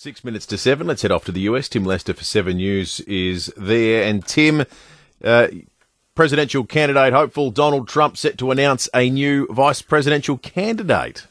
Six 0.00 0.22
minutes 0.22 0.46
to 0.46 0.56
seven. 0.56 0.86
Let's 0.86 1.02
head 1.02 1.10
off 1.10 1.24
to 1.24 1.32
the 1.32 1.40
US. 1.40 1.68
Tim 1.68 1.84
Lester 1.84 2.14
for 2.14 2.22
Seven 2.22 2.58
News 2.58 3.00
is 3.00 3.52
there. 3.56 4.04
And 4.04 4.24
Tim, 4.24 4.64
uh, 5.24 5.48
presidential 6.14 6.62
candidate 6.62 7.12
hopeful 7.12 7.50
Donald 7.50 7.88
Trump 7.88 8.16
set 8.16 8.38
to 8.38 8.52
announce 8.52 8.88
a 8.94 9.10
new 9.10 9.48
vice 9.48 9.82
presidential 9.82 10.38
candidate. 10.38 11.26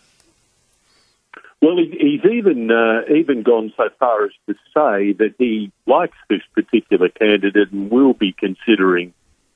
Well, 1.61 1.77
he's 1.77 2.25
even 2.29 2.69
uh, 2.69 3.03
even 3.09 3.41
gone 3.41 3.71
so 3.77 3.87
far 3.99 4.25
as 4.25 4.31
to 4.47 4.55
say 4.73 5.13
that 5.13 5.35
he 5.37 5.71
likes 5.85 6.17
this 6.29 6.41
particular 6.53 7.07
candidate 7.07 7.71
and 7.71 7.89
will 7.89 8.15
be 8.15 8.33
considering 8.33 9.13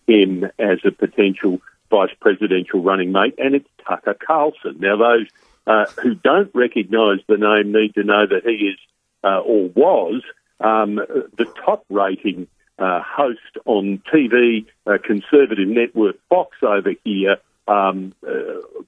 him 0.07 0.45
as 0.57 0.79
a 0.85 0.91
potential 0.91 1.59
vice 1.89 2.15
presidential 2.21 2.81
running 2.81 3.11
mate, 3.11 3.35
and 3.37 3.55
it's 3.55 3.67
Tucker 3.85 4.13
Carlson. 4.25 4.77
Now, 4.79 4.95
those 4.95 5.27
uh, 5.67 5.87
who 6.01 6.15
don't 6.15 6.51
recognise 6.55 7.19
the 7.27 7.35
name 7.35 7.73
need 7.73 7.93
to 7.95 8.05
know 8.05 8.25
that 8.25 8.45
he 8.45 8.67
is 8.69 8.77
uh, 9.23 9.39
or 9.39 9.69
was 9.69 10.21
um, 10.59 10.95
the 10.95 11.45
top 11.65 11.85
rating 11.89 12.47
uh, 12.79 13.01
host 13.03 13.57
on 13.65 14.01
TV 14.11 14.65
uh, 14.87 14.97
conservative 15.03 15.67
network 15.67 16.15
Fox 16.29 16.57
over 16.61 16.93
here, 17.03 17.37
um, 17.67 18.13
uh, 18.27 18.31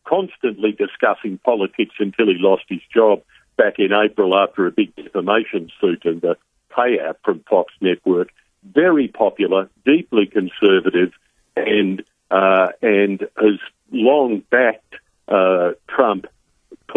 constantly 0.08 0.72
discussing 0.72 1.38
politics 1.40 1.96
until 2.00 2.28
he 2.28 2.36
lost 2.38 2.64
his 2.68 2.82
job 2.94 3.22
back 3.56 3.76
in 3.78 3.94
April 3.94 4.36
after 4.36 4.66
a 4.66 4.72
big 4.72 4.96
defamation 4.96 5.70
suit 5.80 6.06
and 6.06 6.24
a 6.24 6.36
payout 6.72 7.16
from 7.24 7.44
Fox 7.50 7.74
Network. 7.82 8.30
Very 8.64 9.08
popular, 9.08 9.70
deeply 9.86 10.26
conservative, 10.26 11.12
and 11.56 12.04
uh, 12.32 12.70
and 12.82 13.22
has 13.38 13.60
long 13.92 14.42
backed 14.50 14.96
uh, 15.28 15.74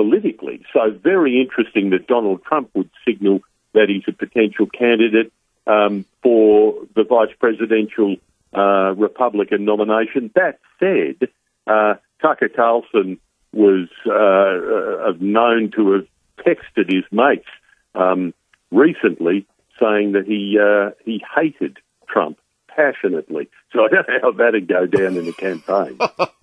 politically. 0.06 0.65
So 0.73 0.91
very 1.02 1.41
interesting 1.41 1.91
that 1.91 2.06
Donald 2.06 2.42
Trump 2.45 2.70
would 2.74 2.91
signal 3.06 3.41
that 3.74 3.88
he's 3.88 4.05
a 4.09 4.12
potential 4.12 4.66
candidate 4.66 5.33
um, 5.66 6.05
for 6.23 6.74
the 6.95 7.05
vice 7.05 7.34
presidential 7.39 8.16
uh, 8.56 8.94
Republican 8.94 9.64
nomination. 9.64 10.31
That 10.34 10.58
said, 10.78 11.28
uh, 11.66 11.94
Tucker 12.22 12.48
Carlson 12.48 13.19
was 13.53 13.89
uh, 14.06 15.08
uh 15.08 15.12
known 15.19 15.70
to 15.77 15.92
have 15.92 16.06
texted 16.44 16.92
his 16.92 17.05
mates 17.11 17.48
um, 17.94 18.34
recently 18.70 19.47
saying 19.81 20.12
that 20.12 20.27
he 20.27 20.59
uh, 20.61 20.91
he 21.05 21.22
hated 21.34 21.78
Trump 22.09 22.38
passionately. 22.69 23.48
So 23.72 23.84
I 23.84 23.88
don't 23.88 24.09
know 24.09 24.19
how 24.22 24.33
that'd 24.33 24.69
go 24.69 24.86
down 24.86 25.16
in 25.16 25.25
the 25.25 25.33
campaign. 25.33 25.98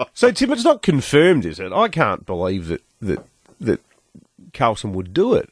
so 0.13 0.31
Tim, 0.31 0.51
it's 0.51 0.63
not 0.63 0.81
confirmed, 0.81 1.45
is 1.45 1.59
it? 1.59 1.71
I 1.71 1.87
can't 1.87 2.25
believe 2.25 2.67
that 2.67 2.81
that 3.01 3.23
that 3.59 3.81
Carlson 4.53 4.93
would 4.93 5.13
do 5.13 5.33
it. 5.33 5.49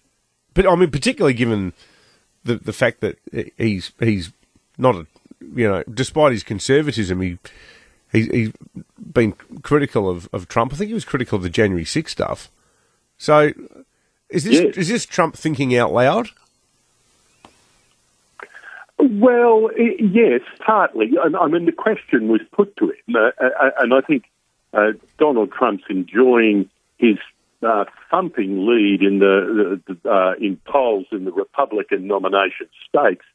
But 0.53 0.67
I 0.67 0.75
mean, 0.75 0.91
particularly 0.91 1.33
given 1.33 1.73
the 2.43 2.55
the 2.55 2.73
fact 2.73 3.02
that 3.02 3.17
he's 3.58 3.91
he's 3.99 4.31
not 4.77 4.95
a 4.95 5.08
you 5.55 5.67
know, 5.67 5.83
despite 5.91 6.31
his 6.31 6.43
conservatism, 6.43 7.21
he 7.21 7.38
he 8.11 8.27
he's 8.27 8.52
been 8.97 9.33
critical 9.63 10.09
of, 10.09 10.30
of 10.33 10.47
Trump. 10.47 10.73
I 10.73 10.77
think 10.77 10.89
he 10.89 10.93
was 10.93 11.05
critical 11.05 11.38
of 11.38 11.43
the 11.43 11.49
January 11.49 11.85
6 11.85 12.11
stuff. 12.11 12.49
So, 13.17 13.52
is 14.30 14.43
this 14.43 14.61
yes. 14.61 14.77
is 14.77 14.88
this 14.88 15.05
Trump 15.05 15.36
thinking 15.36 15.75
out 15.75 15.93
loud? 15.93 16.30
Well, 18.97 19.71
yes, 19.77 20.41
partly. 20.59 21.13
I 21.17 21.47
mean, 21.47 21.65
the 21.65 21.71
question 21.71 22.27
was 22.27 22.41
put 22.52 22.75
to 22.77 22.89
him, 22.89 23.15
uh, 23.15 23.31
uh, 23.43 23.71
and 23.80 23.93
I 23.93 24.02
think 24.02 24.25
uh, 24.73 24.91
Donald 25.17 25.52
Trump's 25.52 25.83
enjoying 25.89 26.69
his 26.97 27.17
uh, 27.64 27.86
thumping 28.09 28.66
lead 28.67 29.02
in 29.02 29.20
the, 29.20 29.80
uh, 30.09 30.34
in 30.40 30.59
polls 30.66 31.06
in 31.12 31.26
the 31.26 31.31
Republican 31.31 32.08
nomination 32.08 32.67
stakes. 32.88 33.26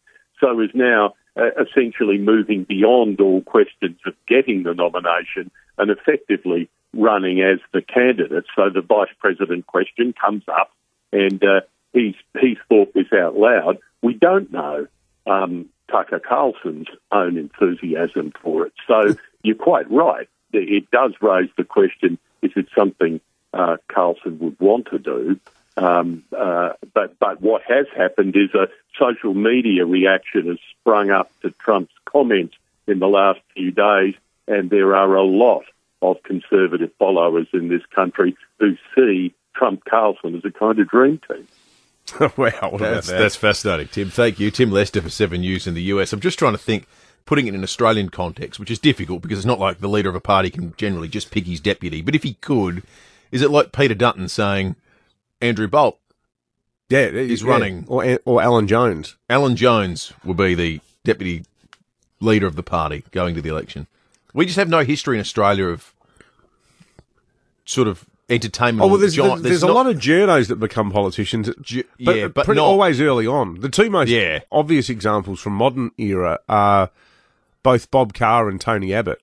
So 0.40 0.60
is 0.60 0.70
now 0.74 1.14
uh, 1.36 1.50
essentially 1.60 2.18
moving 2.18 2.64
beyond 2.64 3.20
all 3.20 3.42
questions 3.42 3.98
of 4.06 4.14
getting 4.26 4.62
the 4.62 4.74
nomination 4.74 5.50
and 5.78 5.90
effectively 5.90 6.68
running 6.92 7.40
as 7.40 7.58
the 7.72 7.82
candidate. 7.82 8.44
So 8.54 8.70
the 8.72 8.80
vice 8.80 9.14
president 9.18 9.66
question 9.66 10.14
comes 10.18 10.44
up, 10.48 10.70
and 11.12 11.42
uh, 11.42 11.60
he's 11.92 12.14
he's 12.40 12.58
thought 12.68 12.94
this 12.94 13.12
out 13.12 13.36
loud. 13.36 13.78
We 14.02 14.14
don't 14.14 14.50
know 14.52 14.86
um, 15.26 15.68
Tucker 15.90 16.20
Carlson's 16.20 16.88
own 17.12 17.36
enthusiasm 17.36 18.32
for 18.42 18.66
it. 18.66 18.72
So 18.86 19.14
you're 19.42 19.56
quite 19.56 19.90
right. 19.90 20.28
It 20.52 20.90
does 20.90 21.12
raise 21.20 21.50
the 21.56 21.64
question: 21.64 22.18
Is 22.42 22.52
it 22.56 22.66
something 22.76 23.20
uh, 23.56 23.76
Carlson 23.88 24.38
would 24.40 24.60
want 24.60 24.88
to 24.90 24.98
do. 24.98 25.40
Um, 25.76 26.24
uh, 26.36 26.70
but 26.94 27.18
but 27.18 27.40
what 27.40 27.62
has 27.62 27.86
happened 27.94 28.34
is 28.36 28.54
a 28.54 28.68
social 28.98 29.34
media 29.34 29.84
reaction 29.84 30.46
has 30.48 30.58
sprung 30.70 31.10
up 31.10 31.30
to 31.42 31.50
Trump's 31.50 31.92
comments 32.06 32.54
in 32.86 32.98
the 32.98 33.08
last 33.08 33.40
few 33.54 33.70
days, 33.70 34.14
and 34.48 34.70
there 34.70 34.94
are 34.96 35.14
a 35.14 35.22
lot 35.22 35.64
of 36.00 36.22
conservative 36.22 36.90
followers 36.98 37.48
in 37.52 37.68
this 37.68 37.84
country 37.94 38.36
who 38.58 38.76
see 38.94 39.34
Trump 39.54 39.84
Carlson 39.84 40.36
as 40.36 40.44
a 40.44 40.50
kind 40.50 40.78
of 40.78 40.88
dream 40.88 41.20
team. 41.28 41.46
wow, 42.36 42.76
that's, 42.78 43.08
that? 43.08 43.18
that's 43.18 43.36
fascinating, 43.36 43.88
Tim. 43.88 44.10
Thank 44.10 44.38
you, 44.38 44.50
Tim 44.50 44.70
Lester 44.70 45.02
for 45.02 45.10
Seven 45.10 45.40
News 45.40 45.66
in 45.66 45.74
the 45.74 45.82
US. 45.82 46.12
I'm 46.12 46.20
just 46.20 46.38
trying 46.38 46.52
to 46.52 46.58
think, 46.58 46.86
putting 47.24 47.48
it 47.48 47.54
in 47.54 47.62
Australian 47.62 48.10
context, 48.10 48.60
which 48.60 48.70
is 48.70 48.78
difficult 48.78 49.22
because 49.22 49.38
it's 49.38 49.46
not 49.46 49.58
like 49.58 49.80
the 49.80 49.88
leader 49.88 50.08
of 50.08 50.14
a 50.14 50.20
party 50.20 50.48
can 50.48 50.72
generally 50.76 51.08
just 51.08 51.30
pick 51.30 51.46
his 51.46 51.60
deputy. 51.60 52.02
But 52.02 52.14
if 52.14 52.22
he 52.22 52.34
could, 52.34 52.84
is 53.30 53.42
it 53.42 53.50
like 53.50 53.72
Peter 53.72 53.94
Dutton 53.94 54.28
saying 54.28 54.76
Andrew 55.40 55.68
Bolt? 55.68 55.98
Yeah, 56.88 57.10
he's 57.10 57.42
yeah. 57.42 57.50
running, 57.50 57.84
or 57.88 58.18
or 58.24 58.40
Alan 58.40 58.68
Jones. 58.68 59.16
Alan 59.28 59.56
Jones 59.56 60.12
will 60.24 60.34
be 60.34 60.54
the 60.54 60.80
deputy 61.04 61.44
leader 62.20 62.46
of 62.46 62.56
the 62.56 62.62
party 62.62 63.04
going 63.10 63.34
to 63.34 63.42
the 63.42 63.48
election. 63.48 63.86
We 64.32 64.46
just 64.46 64.56
have 64.56 64.68
no 64.68 64.84
history 64.84 65.16
in 65.16 65.20
Australia 65.20 65.66
of 65.66 65.94
sort 67.64 67.88
of 67.88 68.06
entertainment. 68.28 68.84
Oh 68.84 68.88
well, 68.88 68.98
there's, 68.98 69.16
there's, 69.16 69.42
there's 69.42 69.62
a 69.62 69.72
lot 69.72 69.86
of 69.86 69.96
journos 69.96 70.48
that 70.48 70.56
become 70.56 70.90
politicians. 70.90 71.50
Ju- 71.60 71.84
but, 72.00 72.16
yeah, 72.16 72.24
uh, 72.24 72.28
but 72.28 72.44
pretty, 72.44 72.60
not, 72.60 72.66
always 72.66 73.00
early 73.00 73.26
on. 73.26 73.60
The 73.60 73.68
two 73.68 73.90
most 73.90 74.08
yeah. 74.08 74.40
obvious 74.50 74.88
examples 74.88 75.40
from 75.40 75.54
modern 75.54 75.90
era 75.98 76.38
are 76.48 76.90
both 77.62 77.90
Bob 77.90 78.14
Carr 78.14 78.48
and 78.48 78.60
Tony 78.60 78.94
Abbott. 78.94 79.20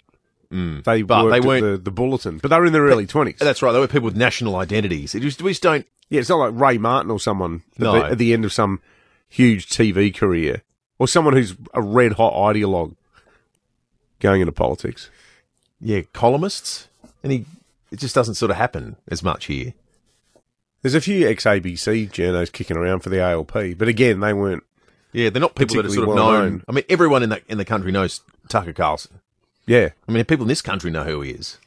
Mm. 0.53 0.83
They 0.83 1.01
but 1.01 1.29
they 1.31 1.39
weren't 1.39 1.63
the, 1.63 1.77
the, 1.77 1.91
bulletin, 1.91 2.37
but 2.37 2.49
they 2.49 2.59
were 2.59 2.65
in 2.67 2.73
their 2.73 2.83
early 2.83 3.07
twenties. 3.07 3.39
That's 3.39 3.63
right. 3.63 3.71
They 3.71 3.79
were 3.79 3.87
people 3.87 4.05
with 4.05 4.15
national 4.15 4.55
identities. 4.55 5.15
It 5.15 5.21
just, 5.21 5.41
we 5.41 5.49
just 5.51 5.63
don't. 5.63 5.87
Yeah, 6.09 6.19
it's 6.19 6.29
not 6.29 6.37
like 6.37 6.61
Ray 6.61 6.77
Martin 6.77 7.09
or 7.09 7.19
someone 7.19 7.63
at, 7.79 7.79
the, 7.79 8.05
at 8.11 8.17
the 8.19 8.33
end 8.33 8.45
of 8.45 8.53
some 8.53 8.79
huge 9.27 9.67
TV 9.67 10.15
career, 10.15 10.61
or 10.99 11.07
someone 11.07 11.33
who's 11.33 11.55
a 11.73 11.81
red 11.81 12.13
hot 12.13 12.33
ideologue 12.33 12.95
going 14.19 14.41
into 14.41 14.51
politics. 14.51 15.09
Yeah, 15.81 16.01
columnists, 16.13 16.87
and 17.23 17.31
he 17.31 17.45
it 17.91 17.97
just 17.97 18.13
doesn't 18.13 18.35
sort 18.35 18.51
of 18.51 18.57
happen 18.57 18.95
as 19.07 19.23
much 19.23 19.45
here. 19.45 19.73
There's 20.83 20.93
a 20.93 21.01
few 21.01 21.27
ex 21.27 21.45
ABC 21.45 22.11
journos 22.11 22.51
kicking 22.51 22.77
around 22.77 22.99
for 22.99 23.09
the 23.09 23.21
ALP, 23.21 23.77
but 23.77 23.87
again, 23.87 24.19
they 24.19 24.33
weren't. 24.33 24.63
Yeah, 25.13 25.31
they're 25.31 25.41
not 25.41 25.55
people 25.55 25.77
that 25.77 25.85
are 25.87 25.89
sort 25.89 26.07
of 26.07 26.13
well 26.13 26.31
known. 26.31 26.41
known. 26.43 26.63
I 26.67 26.73
mean, 26.73 26.83
everyone 26.89 27.23
in 27.23 27.29
the 27.29 27.41
in 27.47 27.57
the 27.57 27.65
country 27.65 27.91
knows 27.91 28.21
Tucker 28.49 28.73
Carlson. 28.73 29.19
Yeah. 29.65 29.89
I 30.07 30.11
mean, 30.11 30.25
people 30.25 30.43
in 30.43 30.49
this 30.49 30.61
country 30.61 30.91
know 30.91 31.03
who 31.03 31.21
he 31.21 31.31
is. 31.31 31.57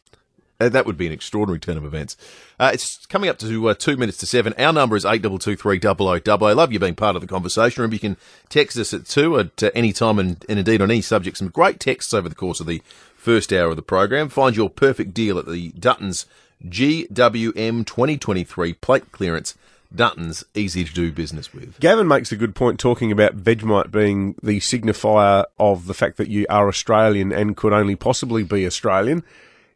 Uh, 0.59 0.71
that 0.71 0.87
would 0.87 0.97
be 0.97 1.07
an 1.07 1.13
extraordinary 1.13 1.59
turn 1.59 1.77
of 1.77 1.85
events. 1.85 2.17
Uh, 2.59 2.71
it's 2.73 3.05
coming 3.07 3.29
up 3.29 3.39
to 3.39 3.69
uh, 3.69 3.75
two 3.75 3.97
minutes 3.97 4.17
to 4.19 4.27
seven. 4.27 4.55
Our 4.59 4.73
number 4.73 4.97
is 4.97 5.05
eight 5.05 5.21
double 5.21 5.39
two 5.39 5.55
three 5.55 5.79
double 5.79 6.09
o 6.09 6.19
double. 6.19 6.47
I 6.47 6.53
love 6.53 6.73
you 6.73 6.79
being 6.79 6.95
part 6.95 7.15
of 7.15 7.21
the 7.21 7.29
conversation. 7.29 7.83
Remember, 7.83 7.95
you 7.95 8.01
can 8.01 8.17
text 8.49 8.79
us 8.79 8.95
at 8.95 9.05
two 9.05 9.39
at 9.39 9.63
uh, 9.63 9.71
any 9.75 9.93
time 9.93 10.19
and, 10.19 10.43
and 10.49 10.59
indeed 10.59 10.81
on 10.81 10.91
any 10.91 11.03
subject. 11.03 11.37
Some 11.37 11.49
great 11.49 11.79
texts 11.79 12.15
over 12.15 12.29
the 12.29 12.35
course 12.35 12.61
of 12.61 12.67
the 12.67 12.81
first 13.17 13.53
hour 13.53 13.69
of 13.69 13.77
the 13.77 13.83
program. 13.83 14.31
Find 14.31 14.57
your 14.57 14.71
perfect 14.71 15.13
deal 15.13 15.39
at 15.39 15.47
the 15.47 15.73
Dutton's 15.73 16.25
GWM 16.67 17.85
2023 17.85 18.73
plate 18.75 19.13
clearance 19.13 19.59
Dutton's 19.95 20.45
easy 20.55 20.85
to 20.85 20.93
do 20.93 21.13
business 21.13 21.53
with. 21.53 21.79
Gavin 21.81 22.09
makes 22.09 22.33
a 22.33 22.37
good 22.37 22.55
point 22.55 22.79
talking 22.79 23.13
about 23.13 23.37
Vegemite 23.37 23.91
being 23.91 24.35
the 24.43 24.61
signifier 24.61 25.45
of 25.59 25.87
the 25.87 25.95
fact 25.95 26.17
that 26.17 26.29
you 26.29 26.47
are 26.49 26.69
Australian 26.69 27.33
and 27.33 27.57
could 27.57 27.73
only 27.73 27.97
possibly 27.97 28.43
be 28.43 28.67
Australian. 28.67 29.23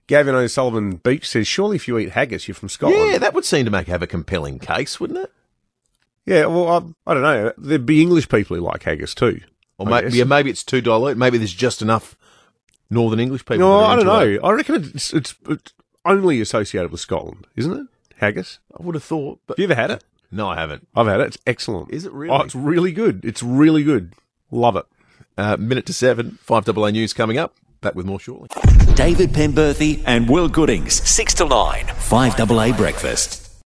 Gavin 0.06 0.34
O'Sullivan 0.34 0.96
Beach 0.96 1.29
says, 1.29 1.46
surely 1.46 1.76
if 1.76 1.87
you 1.87 1.96
eat 1.96 2.11
haggis, 2.11 2.49
you're 2.49 2.55
from 2.55 2.69
Scotland. 2.69 3.12
Yeah, 3.12 3.19
that 3.19 3.32
would 3.32 3.44
seem 3.44 3.64
to 3.64 3.70
make 3.70 3.87
have 3.87 4.02
a 4.02 4.08
compelling 4.08 4.58
case, 4.58 4.99
wouldn't 4.99 5.20
it? 5.20 5.32
Yeah, 6.26 6.46
well, 6.46 6.69
I, 6.69 7.11
I 7.11 7.14
don't 7.14 7.23
know. 7.23 7.52
There'd 7.56 7.87
be 7.87 8.02
English 8.02 8.29
people 8.29 8.56
who 8.56 8.62
like 8.62 8.82
haggis 8.82 9.14
too. 9.14 9.40
Or 9.79 9.87
maybe, 9.87 10.17
yeah, 10.17 10.25
maybe 10.25 10.50
it's 10.50 10.64
too 10.64 10.81
dilute. 10.81 11.17
Maybe 11.17 11.38
there's 11.38 11.55
just 11.55 11.81
enough 11.81 12.17
Northern 12.90 13.20
English 13.20 13.44
people. 13.46 13.58
No, 13.58 13.81
I 13.81 13.96
don't 13.96 14.06
know. 14.06 14.20
It. 14.20 14.40
I 14.43 14.50
reckon 14.50 14.90
it's, 14.94 15.14
it's, 15.14 15.34
it's 15.49 15.73
only 16.05 16.40
associated 16.40 16.90
with 16.90 17.00
Scotland, 17.00 17.46
isn't 17.56 17.73
it? 17.73 17.87
Haggis. 18.17 18.58
I 18.79 18.82
would 18.82 18.96
have 18.96 19.05
thought. 19.05 19.40
But 19.46 19.56
have 19.56 19.62
you 19.62 19.73
ever 19.73 19.81
had 19.81 19.90
it? 19.93 20.05
No, 20.31 20.49
I 20.49 20.55
haven't. 20.56 20.87
I've 20.94 21.06
had 21.06 21.21
it. 21.21 21.27
It's 21.29 21.38
excellent. 21.47 21.91
Is 21.91 22.06
it 22.06 22.12
really? 22.12 22.32
Oh, 22.32 22.43
it's 22.43 22.55
really 22.55 22.93
good. 22.93 23.25
It's 23.25 23.43
really 23.43 23.82
good. 23.82 24.15
Love 24.50 24.77
it. 24.77 24.87
Uh, 25.37 25.56
minute 25.56 25.87
to 25.87 25.93
seven. 25.93 26.38
Five 26.43 26.65
double 26.65 26.85
A 26.85 26.93
news 26.93 27.12
coming 27.12 27.38
up. 27.38 27.55
Back 27.81 27.94
with 27.94 28.06
more 28.06 28.21
shortly. 28.21 28.49
David 28.94 29.31
Penberthy 29.31 30.03
and 30.06 30.29
Will 30.29 30.49
Goodings, 30.49 30.94
six 31.09 31.32
to 31.35 31.47
nine. 31.47 31.87
Five 31.87 32.37
double 32.37 32.61
A 32.61 32.73
breakfast. 32.73 33.50